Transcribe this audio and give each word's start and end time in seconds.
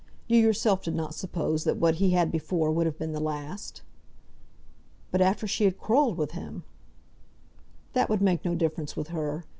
You 0.27 0.39
yourself 0.39 0.81
did 0.81 0.95
not 0.95 1.13
suppose 1.13 1.63
that 1.63 1.77
what 1.77 1.97
he 2.01 2.09
had 2.09 2.31
before 2.31 2.71
would 2.71 2.87
have 2.87 2.97
been 2.97 3.11
the 3.11 3.19
last." 3.19 3.83
"But 5.11 5.21
after 5.21 5.45
she 5.45 5.65
had 5.65 5.77
quarrelled 5.77 6.17
with 6.17 6.31
him!" 6.31 6.63
"That 7.93 8.09
would 8.09 8.19
make 8.19 8.43
no 8.43 8.55
difference 8.55 8.95
with 8.97 9.09
her. 9.09 9.45